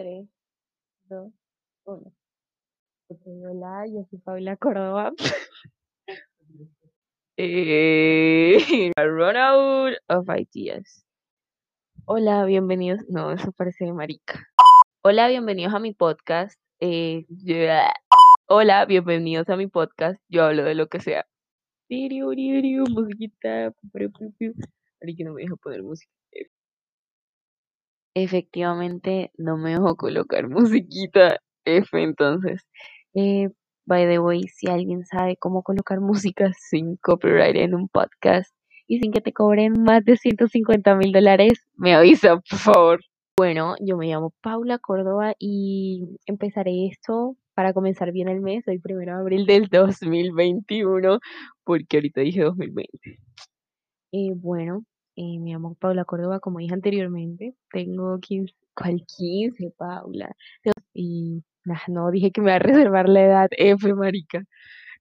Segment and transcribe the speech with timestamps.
[0.00, 0.26] 3,
[1.10, 1.30] 2,
[1.84, 2.12] 1.
[3.44, 5.12] hola, yo soy Paula Córdoba.
[7.36, 11.04] eh, run out of ideas.
[12.06, 13.00] Hola, bienvenidos.
[13.10, 14.42] No, eso parece de marica.
[15.02, 16.58] Hola, bienvenidos a mi podcast.
[16.80, 17.26] Eh.
[18.48, 20.18] Hola, bienvenidos a mi podcast.
[20.30, 21.26] Yo hablo de lo que sea.
[23.92, 24.64] Musiquita.
[25.02, 26.10] Ahorita no me deja poner música.
[28.14, 32.66] Efectivamente, no me dejó colocar musiquita F, entonces.
[33.14, 33.48] Eh,
[33.86, 38.54] by the way, si alguien sabe cómo colocar música sin copyright en un podcast
[38.86, 43.00] y sin que te cobren más de 150 mil dólares, me avisa, por favor.
[43.36, 48.80] Bueno, yo me llamo Paula Córdoba y empezaré esto para comenzar bien el mes, el
[48.80, 51.20] primero de abril del 2021,
[51.64, 52.98] porque ahorita dije 2020.
[54.12, 54.82] Eh, bueno,
[55.20, 57.54] eh, me llamo Paula Córdoba, como dije anteriormente.
[57.70, 60.34] Tengo 15, ¿cuál 15, Paula?
[60.94, 61.42] Y
[61.88, 64.42] no, dije que me va a reservar la edad F, marica.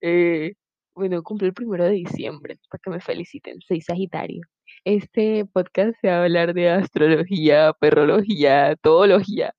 [0.00, 0.54] Eh,
[0.94, 3.60] bueno, cumple el primero de diciembre, para que me feliciten.
[3.60, 4.42] Soy Sagitario.
[4.84, 9.54] Este podcast se va a hablar de astrología, perrología, todología.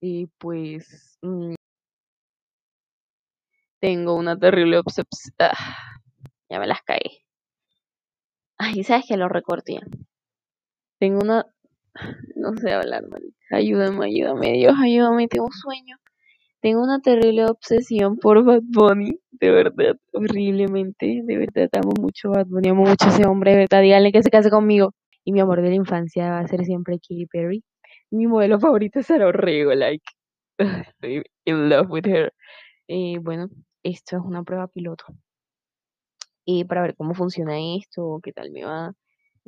[0.00, 1.54] Y pues mm,
[3.80, 5.06] tengo una terrible obsesión.
[5.38, 5.52] Ah,
[6.48, 7.24] ya me las caí.
[8.58, 9.80] Ay, ¿sabes que lo recorté?
[10.98, 11.46] Tengo una...
[12.36, 13.36] No sé hablar, marica.
[13.50, 15.96] Ayúdame, ayúdame, Dios, ayúdame, tengo sueño.
[16.60, 22.38] Tengo una terrible obsesión por Bad Bunny, de verdad, horriblemente, de verdad amo mucho a
[22.38, 24.94] Bad Bunny, amo mucho a ese hombre, de verdad, díganle que se case conmigo.
[25.24, 27.64] Y mi amor de la infancia va a ser siempre Katy Perry.
[28.10, 30.04] Mi modelo favorito es Sara Orrego, like,
[30.58, 32.32] estoy in love with her.
[32.88, 33.48] Eh, bueno,
[33.82, 35.04] esto es una prueba piloto
[36.50, 38.94] y para ver cómo funciona esto, qué tal me va.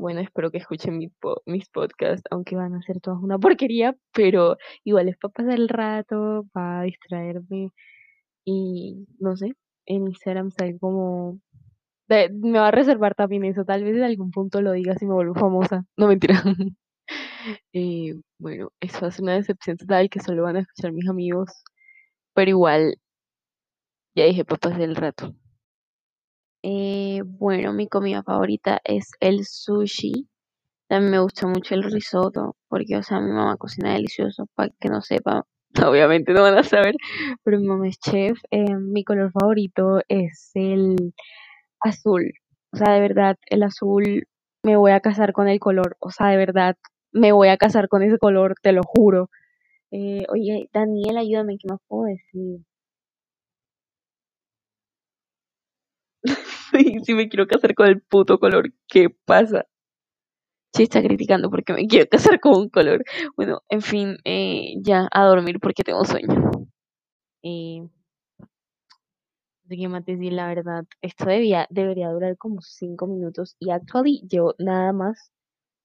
[0.01, 5.09] Bueno, espero que escuchen mis podcasts, aunque van a ser todas una porquería, pero igual
[5.11, 7.70] es para pasar el rato, para distraerme.
[8.45, 9.53] Y no sé,
[9.87, 11.41] en Instagram sale como.
[12.09, 15.15] me va a reservar también eso, tal vez en algún punto lo diga si me
[15.15, 15.84] vuelvo famosa.
[15.99, 16.43] No mentira.
[17.75, 21.50] eh, bueno, eso hace una decepción total que solo van a escuchar mis amigos,
[22.34, 22.97] pero igual,
[24.15, 25.34] ya dije para pasar el rato.
[26.72, 30.28] Eh, bueno, mi comida favorita es el sushi.
[30.88, 34.88] También me gusta mucho el risotto, porque, o sea, mi mamá cocina delicioso, para que
[34.88, 35.44] no sepa,
[35.91, 36.94] obviamente no van a saber,
[37.44, 38.38] pero mi mamá es chef.
[38.53, 40.97] Eh, mi color favorito es el
[41.81, 42.32] azul.
[42.72, 44.28] O sea, de verdad, el azul,
[44.62, 45.97] me voy a casar con el color.
[46.00, 46.76] O sea, de verdad,
[47.12, 49.28] me voy a casar con ese color, te lo juro.
[49.92, 52.60] Eh, oye, Daniel, ayúdame, ¿qué más puedo decir?
[57.05, 59.67] si me quiero casar con el puto color, ¿qué pasa?
[60.73, 63.05] Si está criticando porque me quiero casar con un color.
[63.37, 66.51] Bueno, en fin, eh, ya a dormir porque tengo sueño.
[67.43, 67.81] Eh,
[69.77, 70.85] qué más decir la verdad.
[71.01, 75.33] Esto debía, debería durar como cinco minutos y actually llevo nada más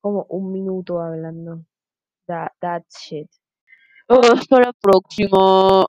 [0.02, 1.66] como un minuto hablando.
[2.28, 3.30] That, that shit.
[4.08, 5.86] Hasta la próxima.